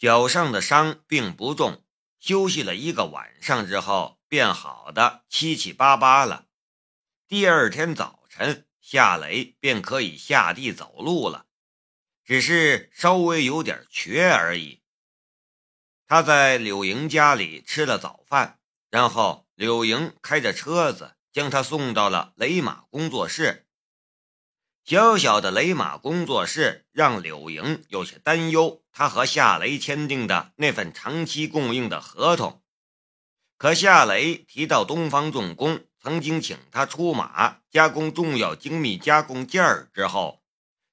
[0.00, 1.84] 脚上的伤并不重，
[2.18, 6.46] 休息了一个晚上之后，便好的七七八八了。
[7.28, 11.44] 第二天早晨，夏雷便可以下地走路了，
[12.24, 14.80] 只是稍微有点瘸而已。
[16.06, 18.58] 他在柳莹家里吃了早饭，
[18.88, 23.68] 然后柳莹开着车子将他送到了雷马工作室。
[24.84, 32.62] 小小的雷马工作室让柳莹有些担忧，他和夏雷签订的那份长期供应的合同。
[33.56, 40.42] 可夏雷提到东方重工曾经请他出马加工重要精密加工件儿之后，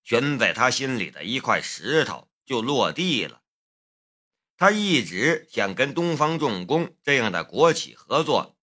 [0.03, 3.41] 悬在他心里的一块石头就落地了。
[4.57, 8.56] 他一直想跟东方重工这样的国企合作，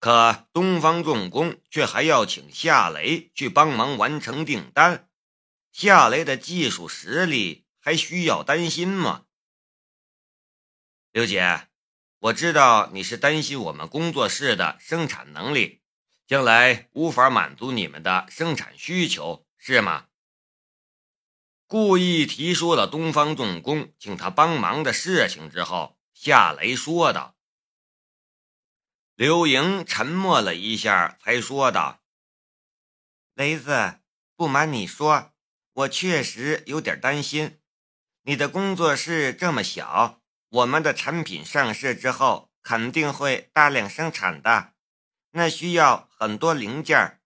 [0.00, 5.10] 可东方重工却还要请夏雷去帮忙完成订单。
[5.72, 9.26] 夏雷的技术实力还需要担心吗？
[11.12, 11.68] 刘姐，
[12.18, 15.82] 我知道你是担心我们工作室的生产能力
[16.26, 20.06] 将来无法满足你们的生产需求，是吗？
[21.66, 27.36] 故意提出了东方重工请他帮忙的事情之后，夏雷说道。
[29.20, 32.00] 刘莹沉默了一下，才说道
[33.36, 34.00] ：“雷子，
[34.34, 35.34] 不瞒你说，
[35.74, 37.60] 我确实有点担心。
[38.22, 44.72] 你的工作室这么小，我们的产品上市之后肯定会大量生产的，
[45.32, 47.20] 那需要很多零件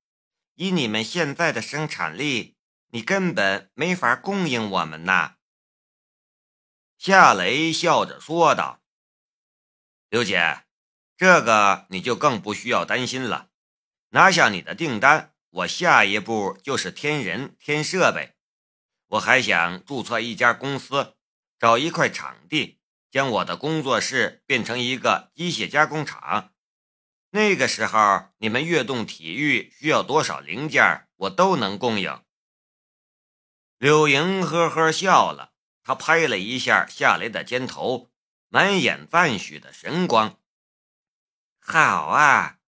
[0.55, 2.57] 以你们现在的生产力。”
[2.91, 5.37] 你根本没法供应我们呐！
[6.99, 8.83] 夏雷笑着说道
[10.11, 10.64] ：“刘姐，
[11.17, 13.51] 这个你就更不需要担心了。
[14.11, 18.35] 拿下你的订单，我下一步就是添人添设备。
[19.09, 21.17] 我还想注册一家公司，
[21.59, 26.53] 找一块场地，将我的工作室变成一个机械加工厂。
[27.31, 32.21] 那个时候，你们跃动体育需要多少零件，我都能供应。”
[33.79, 35.53] 柳莹呵呵笑了，
[35.83, 38.11] 她拍了一下夏雷的肩头，
[38.49, 40.39] 满眼赞许的神光。
[41.67, 42.59] 好啊，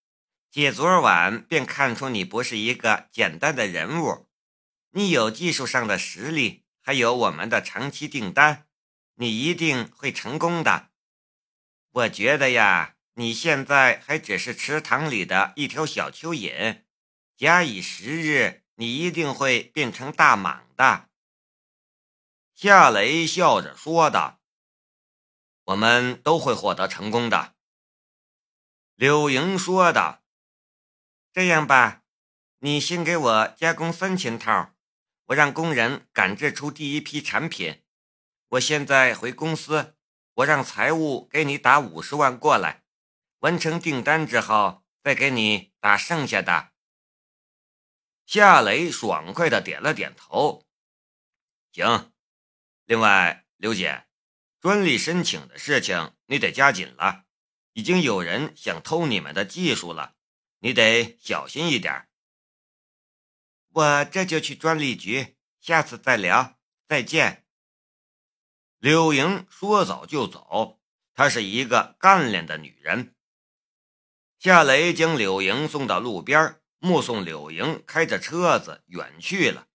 [0.50, 4.26] 姐昨晚便看出你不是一个简单的人物，
[4.92, 8.66] 你有技术上的实力，还有我们的长期订单，
[9.16, 10.88] 你一定会成功的。
[11.90, 16.84] 我觉得呀，你现在还只是池塘里的一条小蚯蚓，
[17.36, 18.62] 假以时日。
[18.78, 21.08] 你一定会变成大蟒的，
[22.54, 24.38] 夏雷笑着说道
[25.64, 27.55] ：“我们都会获得成功的。”
[28.96, 30.24] 柳莹说道
[31.30, 32.02] ：“这样吧，
[32.60, 34.74] 你先给我加工三千套，
[35.26, 37.84] 我让工人赶制出第一批产品。
[38.48, 39.98] 我现在回公司，
[40.32, 42.84] 我让财务给你打五十万过来，
[43.40, 46.72] 完成订单之后再给你打剩下的。”
[48.24, 50.64] 夏雷爽快的点了点头，
[51.70, 52.14] 行。
[52.86, 54.06] 另外，刘姐，
[54.58, 57.25] 专利申请的事情你得加紧了，
[57.76, 60.14] 已经有人想偷你们的技术了，
[60.60, 62.08] 你得小心一点。
[63.68, 67.46] 我这就去专利局，下次再聊，再见。
[68.78, 70.80] 柳莹说走就走，
[71.12, 73.14] 她是一个干练的女人。
[74.38, 76.58] 夏雷将柳莹送到路边。
[76.78, 79.66] 目送柳莹开着车子远去了，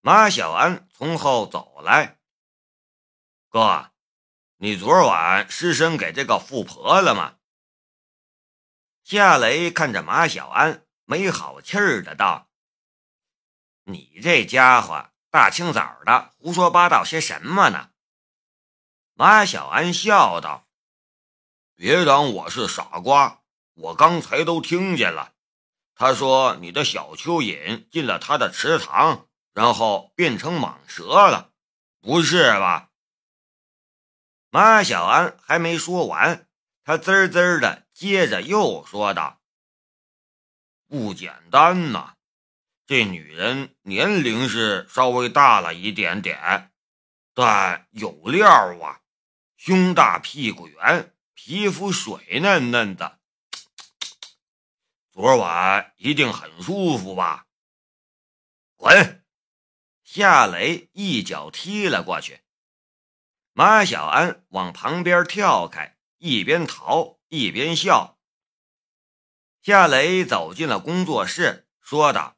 [0.00, 2.18] 马小安从后走来
[3.48, 3.93] ：“哥，
[4.64, 7.34] 你昨晚失身给这个富婆了吗？”
[9.04, 12.48] 夏雷看着马小安，没好气儿的道
[13.84, 17.90] ：“你这家伙大清早的胡说八道些什么呢？”
[19.12, 20.66] 马小安笑道
[21.76, 23.42] ：“别当我是傻瓜，
[23.74, 25.34] 我刚才都听见了。”
[25.94, 31.52] 他说：“你的小蚯蚓进了他的池塘，然后变成蟒蛇了，
[32.00, 32.88] 不是吧？”
[34.54, 36.46] 马小安还没说完，
[36.84, 39.42] 他滋滋的接着又说道
[40.86, 42.14] ：“不简单呐，
[42.86, 46.70] 这女人年龄是稍微大了一点点，
[47.34, 48.48] 但有料
[48.78, 49.00] 啊，
[49.56, 53.18] 胸大屁股圆，皮肤水嫩嫩的。”
[55.10, 57.48] 昨晚一定很舒服吧？
[58.76, 59.24] 滚！
[60.04, 62.43] 夏雷一脚踢了过去，
[63.56, 68.18] 马小安往旁边跳开，一边逃一边笑。
[69.62, 72.36] 夏雷走进了工作室，说道：“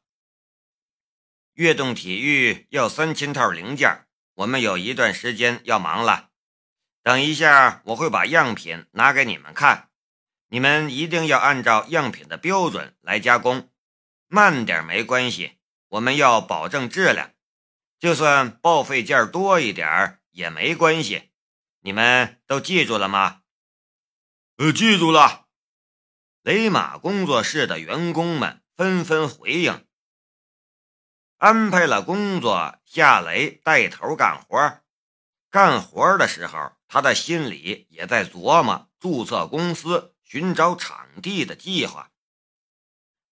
[1.53, 4.05] 悦动体育要三千套零件，
[4.35, 6.29] 我们有一段时间要忙了，
[7.01, 9.89] 等一下，我会把样品拿给你们看，
[10.49, 13.71] 你们一定要按照样品的标准来加工，
[14.27, 17.33] 慢点没关系，我们要保证质量，
[17.97, 21.31] 就算报废件多一点也没关系。
[21.79, 23.41] 你们都记住了吗？
[24.57, 25.47] 呃，记住了。
[26.43, 29.87] 雷马工作室的员工们纷纷回应。
[31.37, 34.83] 安排了工作，夏雷带头干活。
[35.49, 42.11] 干活的时候，他的心里也在琢磨注册公司、寻找场地的计划。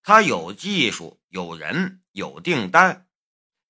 [0.01, 3.04] 他有技术，有人，有订单，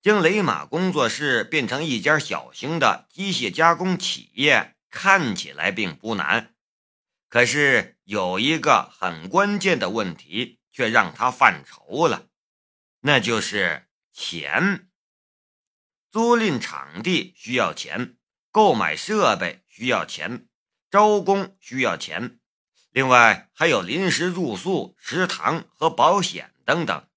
[0.06, 6.54] 将雷马工作室变成一家小型的机械加工企业，看起来并不难。
[7.28, 12.28] 可是有一个很关键的问题，却让他犯愁了，
[13.00, 14.86] 那就是钱。
[16.12, 18.14] 租赁场地需要钱。
[18.52, 20.46] 购买设备需要钱，
[20.88, 22.38] 招工需要钱，
[22.92, 27.08] 另外还有临时住宿、食堂和保险等等，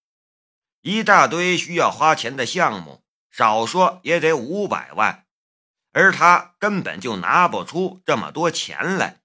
[0.90, 5.28] 一大堆需要花钱的项目，少说也得五百万，
[5.92, 9.22] 而他根本就拿不出这么多钱来。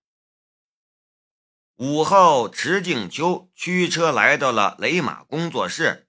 [1.76, 6.06] 午后，池静秋驱车来到了雷马工作室，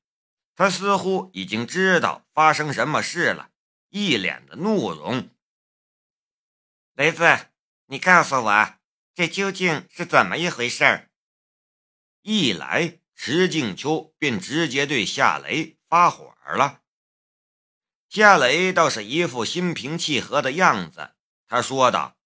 [0.58, 3.52] 他似乎已经知道发生什么事了，
[3.88, 5.30] 一脸的怒容。
[6.96, 7.24] 雷子，
[7.86, 8.74] 你告诉我，
[9.14, 11.10] 这究竟是怎么一回事儿？
[12.24, 16.82] 一来，石静秋便直接对夏雷发火了。
[18.10, 21.16] 夏雷倒是一副心平气和的样子，
[21.48, 22.18] 他说道：“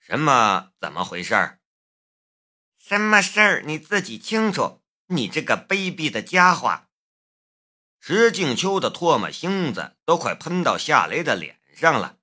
[0.00, 0.72] 什么？
[0.80, 1.60] 怎么回事儿？
[2.78, 3.62] 什么事儿？
[3.66, 4.82] 你自己清楚。
[5.08, 6.86] 你这个卑鄙的家伙！”
[8.00, 12.18] 石静秋的唾沫星子都快喷到夏雷的脸上了。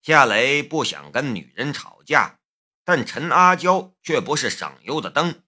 [0.00, 2.40] 夏雷不想跟女人吵架，
[2.84, 5.42] 但陈阿娇却不是省油的灯。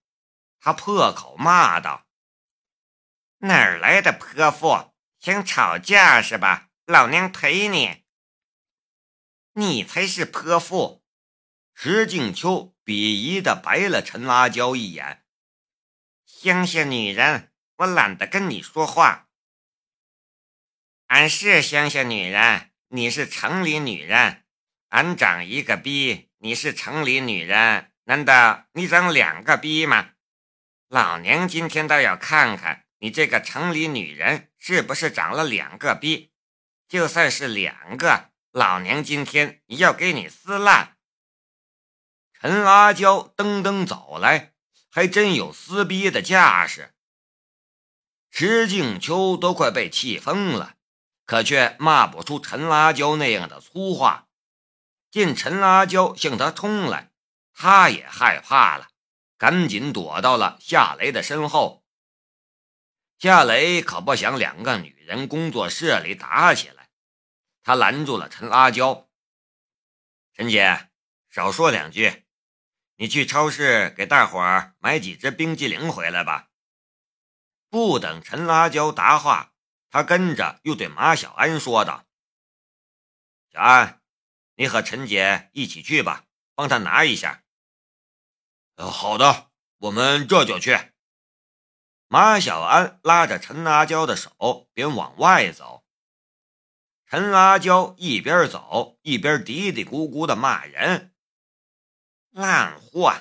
[0.64, 2.06] 他破口骂道
[3.44, 4.94] ：“哪儿来的泼妇？
[5.20, 6.70] 想吵架是吧？
[6.86, 8.06] 老娘陪你！
[9.52, 11.04] 你才是泼妇！”
[11.76, 15.26] 石静秋鄙夷的白了陈阿娇一眼
[16.24, 19.28] ：“乡下女人，我懒得跟你说话。
[21.08, 24.46] 俺是乡下女人，你是城里女人。”
[24.88, 30.12] 俺长一个逼，你是城里女人，难道你长两个逼吗？
[30.94, 36.30] 老娘今天倒要看看你这个城里女人是不是长了两个逼。
[36.86, 40.96] 就算是两个，老娘今天也要给你撕烂。
[42.32, 44.52] 陈阿娇噔噔走来，
[44.88, 46.94] 还真有撕逼的架势。
[48.30, 50.76] 石静秋都快被气疯了，
[51.26, 54.28] 可却骂不出陈阿娇那样的粗话。
[55.10, 57.10] 见陈阿娇向他冲来，
[57.52, 58.86] 他也害怕了，
[59.36, 61.84] 赶紧躲到了夏雷的身后。
[63.18, 66.90] 夏雷可不想两个女人工作室里打起来，
[67.62, 69.08] 他拦住了陈阿娇
[70.34, 70.90] ：“陈姐，
[71.30, 72.24] 少说两句，
[72.96, 76.50] 你去超市给大伙儿买几只冰激凌回来吧。”
[77.70, 79.54] 不等陈阿娇答话，
[79.88, 82.06] 他跟着又对马小安说道
[83.52, 84.00] ：“小安。”
[84.56, 87.43] 你和陈姐一起去吧，帮她拿一下。
[88.76, 90.76] 呃，好的，我们这就去。
[92.08, 95.84] 马小安拉着陈阿娇的手，边往外走。
[97.06, 101.14] 陈阿娇一边走一边嘀嘀咕咕的骂人
[102.30, 103.14] ：“烂货！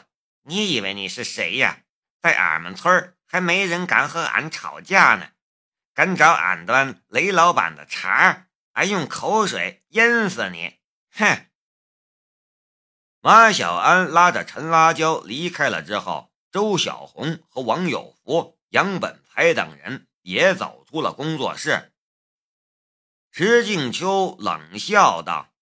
[0.44, 1.84] 你以为你是谁呀？
[2.20, 5.30] 在俺们村还没人敢和俺吵架呢，
[5.94, 10.80] 敢找俺端雷老板的茬，俺用口水淹死你！”
[11.14, 11.46] 哼！
[13.26, 21.94] 马小安拉着陈辣椒离开了之后，周小红和王有福、杨本才等人也走出了工作室。
[23.32, 25.54] 石静秋冷笑道：“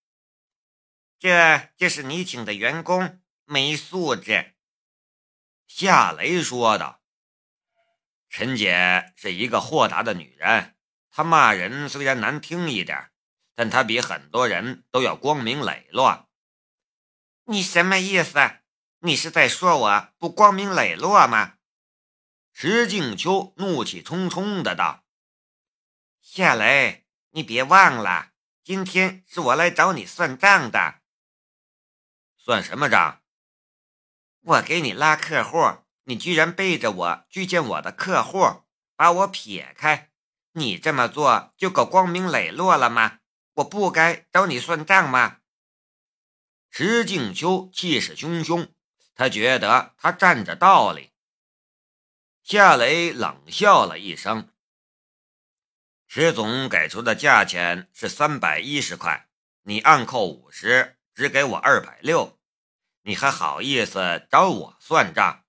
[1.22, 4.56] 这就是你请的员工，没素质。”
[5.70, 7.04] 夏雷说道
[8.28, 10.76] ：“陈姐是一个豁达的女人，
[11.12, 13.12] 她骂人虽然难听一点。”
[13.54, 16.28] 但她比很多人都要光明磊落。
[17.52, 18.40] 你什么意思？
[19.00, 21.56] 你是在说我不光明磊落吗？
[22.54, 25.04] 石静秋怒气冲冲的道
[26.24, 28.32] ：“夏雷，你别忘了，
[28.64, 31.02] 今天是我来找你算账的。
[32.38, 33.22] 算什么账？
[34.44, 38.64] 我给你拉客户，你居然背着我去见我的客户，
[38.96, 40.10] 把我撇开。
[40.54, 43.20] 你这么做就够光明磊落了吗？”
[43.56, 45.41] 我不该找你算账吗？
[46.74, 48.70] 石静秋气势汹汹，
[49.14, 51.12] 他觉得他占着道理。
[52.44, 54.50] 夏雷冷笑了一声
[56.08, 59.28] ：“石总给出的价钱是三百一十块，
[59.64, 62.40] 你暗扣五十，只给我二百六，
[63.04, 65.44] 你还好意思找我算账？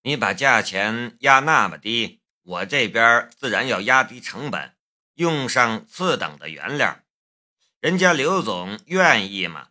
[0.00, 4.74] 你把价钱压那么低，我这边自然要压低成本，
[5.14, 7.00] 用上次等的原料。
[7.80, 9.68] 人家刘总愿意吗？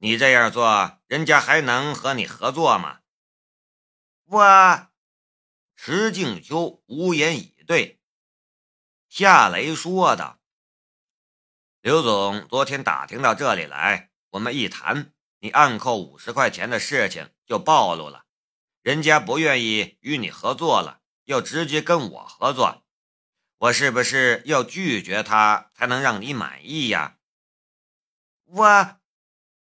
[0.00, 3.00] 你这样做，人家还能和你合作吗？”
[4.26, 4.86] 我。
[5.76, 8.00] 石静秋无言以对。
[9.08, 10.38] 夏雷说道
[11.80, 18.26] ：“刘总昨天打听到这里来，我们一谈，你暗扣五十块钱的事情就暴露了，
[18.82, 22.84] 人家不愿意与你合作了，要直接跟我合作。
[23.56, 27.16] 我是不是要拒绝他才能让你满意呀？”
[28.44, 28.99] 我，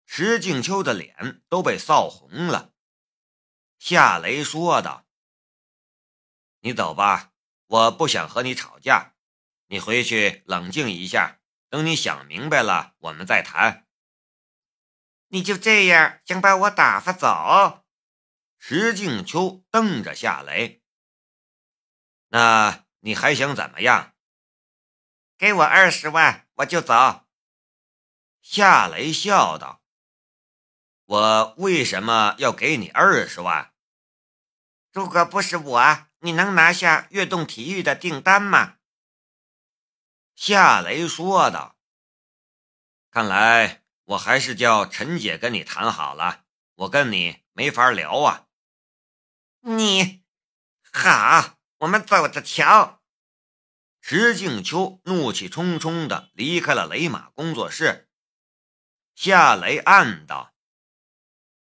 [0.10, 2.74] 石静秋的脸都被臊红了。
[3.78, 5.06] 夏雷说道。
[6.62, 7.34] 你走吧，
[7.68, 9.14] 我不想和你吵架。
[9.68, 13.86] 你回去冷静一下，等你想明白了，我们再谈。
[15.28, 17.86] 你就这样想把我打发走？
[18.58, 20.82] 石静秋瞪着夏雷。
[22.30, 24.16] 那你还想怎么样？
[25.38, 27.28] 给我二十万，我就走。
[28.42, 29.84] 夏雷笑道
[31.08, 33.74] ：“我为什么要给你二十万？
[34.94, 38.78] 如果不是我……”你能拿下悦动体育的订单吗？
[40.36, 41.78] 夏雷说道。
[43.12, 48.48] 看来我还是叫陈姐跟你谈好了，我跟你没法聊啊。
[49.60, 50.24] 你
[50.92, 53.04] 好，我们走着瞧。
[54.02, 58.10] 石静秋怒气冲冲的离开了雷马工作室。
[59.14, 60.52] 夏雷暗道：“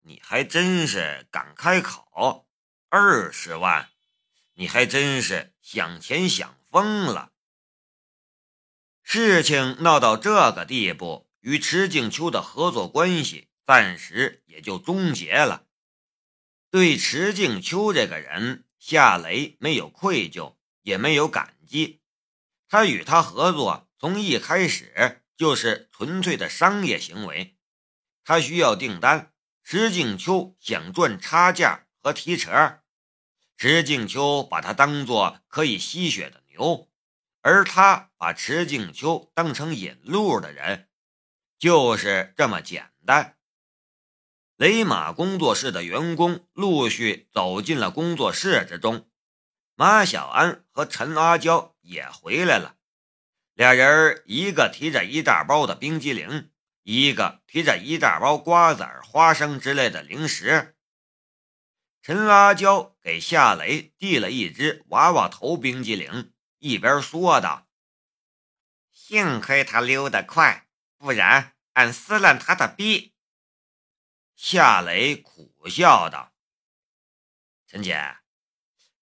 [0.02, 2.46] 你还真是敢开口，
[2.88, 3.88] 二十万。”
[4.54, 7.32] 你还真是想钱想疯了！
[9.02, 15.66] 事情闹到这个地步，与池静秋的合作关系暂时也就终结了。
[16.70, 22.02] 对池静秋这个人，夏雷没有愧疚，也没有感激。
[22.68, 27.56] 他与他合作，从一开始就是纯粹的商业行为。
[28.22, 29.31] 他需要订单，
[29.64, 32.80] 池静秋想赚差价和提成。
[33.56, 36.90] 池静秋把他当作可以吸血的牛，
[37.40, 40.88] 而他把池静秋当成引路的人，
[41.58, 43.36] 就是这么简单。
[44.56, 49.08] 雷马工作室的员工陆续走进了工作室之中，
[49.74, 52.76] 马小安和陈阿娇也回来了，
[53.54, 56.51] 俩人一个提着一大包的冰激凌，
[56.82, 60.76] 一个提着一大包瓜子、花生之类的零食。
[62.02, 67.68] 陈阿娇给夏雷递了一只娃娃头冰激凌，一边说道
[68.92, 70.66] ：“幸亏他溜得快，
[70.98, 73.14] 不然俺撕烂他的逼。”
[74.34, 76.32] 夏雷苦笑道
[77.68, 78.16] ：“陈姐，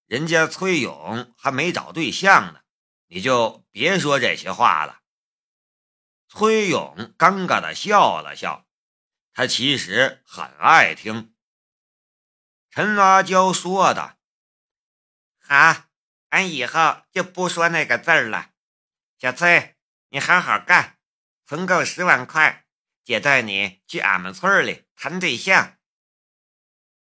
[0.05, 2.61] 人家崔勇还没找对象呢，
[3.07, 5.00] 你就别说这些话了。”
[6.33, 8.65] 崔勇尴尬的笑了笑，
[9.33, 11.35] 他其实很爱听。
[12.71, 14.17] 陈阿娇说的
[15.43, 15.89] ：“好，
[16.29, 18.53] 俺以后就不说那个字儿了。
[19.19, 19.77] 小崔，
[20.11, 21.01] 你好好干，
[21.45, 22.65] 存够十万块，
[23.03, 25.79] 姐带你去俺们村里谈对象。”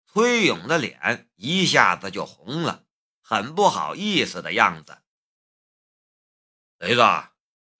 [0.08, 2.86] 崔勇的脸一下子就红了，
[3.22, 5.04] 很不好意思的样子。
[6.78, 7.02] 雷子，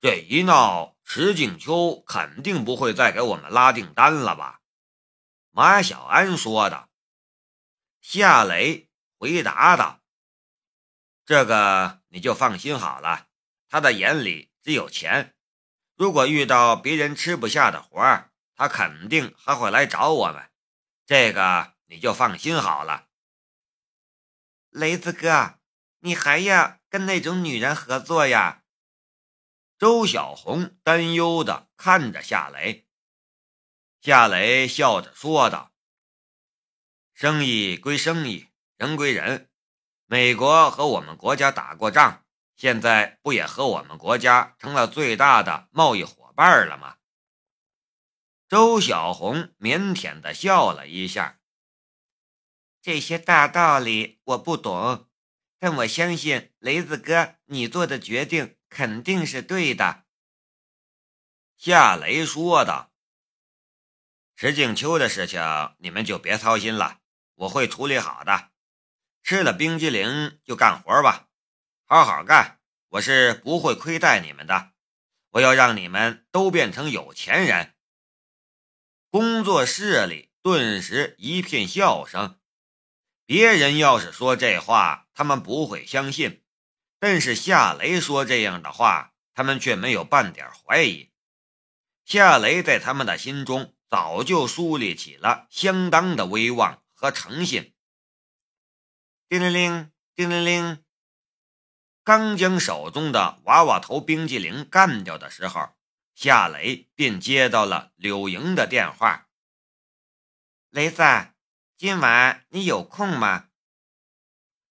[0.02, 4.60] 这一闹，石景秋肯定不会再给我们拉订单了吧？
[5.52, 6.90] 马小安说的。
[8.02, 10.02] 夏雷回答道
[11.26, 13.30] ：“这个你就放心好了，
[13.70, 15.34] 他的眼里只有钱。
[15.96, 20.52] 如果遇到别人吃不下的活儿，他肯定还会来找我们。
[21.06, 23.08] 这个你就放心好了。”
[24.72, 25.58] 雷子哥，
[26.00, 28.64] 你还要跟那种女人合作呀？
[29.78, 32.88] 周小红担忧的看着夏雷。
[34.02, 35.72] 夏雷笑着说道。
[37.14, 39.52] 生意归生意，人归人。
[40.08, 46.98] 美国和我们国家打过仗，现在不也和我们国家成了最大的贸易伙伴了吗？
[48.48, 51.40] 周小红腼腆的笑了一下。
[52.82, 55.08] 这些大道理我不懂，
[55.60, 60.06] 但我相信雷子哥，你做的决定肯定是对的。
[61.58, 62.92] 夏雷说道。
[64.36, 65.42] 石静秋的事情
[65.80, 67.00] 你们就别操心了，
[67.36, 68.52] 我会处理好的。
[69.24, 71.28] 吃了冰激凌就干活吧，
[71.86, 72.60] 好好干，
[72.90, 74.74] 我是不会亏待你们的。
[75.32, 77.74] 我要让你们都变成有钱人。”
[79.10, 82.40] 工作室里顿时一片笑声。
[83.26, 86.44] 别人要是说这话，他们不会相信；
[87.00, 91.12] 但是夏雷说这样的话，他们却没有半点怀疑。
[92.06, 97.76] 夏雷在他们的心中早就树立起了相当的威望和诚信。
[99.28, 100.84] 叮铃铃，叮铃铃，
[102.04, 105.76] 刚将手中的娃娃头冰激凌干掉的时候，
[106.16, 109.28] 夏雷便接到了柳莹的电话
[110.72, 111.04] ：“雷子。”
[111.78, 113.50] 今晚你有空吗？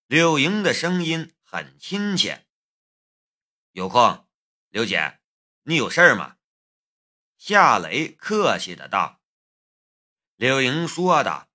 [0.08, 2.46] 柳莹的声音很亲切。
[3.72, 4.28] 有空，
[4.68, 5.20] 刘姐，
[5.62, 6.36] 你有事儿吗？
[7.38, 9.22] 夏雷客气的道。
[10.34, 11.48] 柳莹说道：“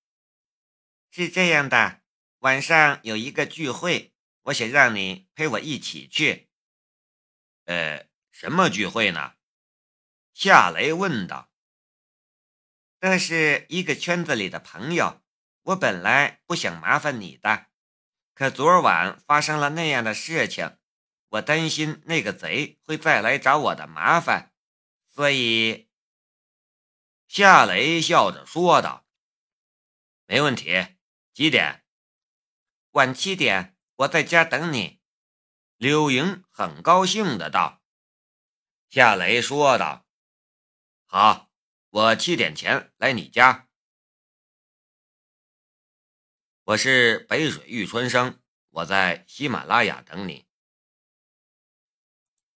[1.11, 2.01] 是这样的，
[2.39, 4.15] 晚上有一个聚会，
[4.45, 6.49] 我想让你陪我一起去。”
[7.65, 9.35] 呃，什么聚会呢？
[10.33, 11.51] 夏雷问道。
[12.99, 15.21] 这是一个圈子里的朋友。
[15.61, 17.67] 我本来不想麻烦你的，
[18.33, 20.77] 可昨晚发生了那样的事情，
[21.29, 24.53] 我担心那个贼会再来找我的麻烦，
[25.09, 25.89] 所以
[27.27, 29.05] 夏雷笑着说道
[30.25, 30.97] ：“没问题，
[31.33, 31.85] 几点？
[32.91, 34.99] 晚七点，我在家等你。”
[35.77, 37.81] 柳莹很高兴的道。
[38.89, 40.05] 夏雷说道
[41.05, 41.49] ：“好，
[41.89, 43.69] 我七点前来你家。”
[46.71, 50.45] 我是北水玉春生，我在喜马拉雅等你。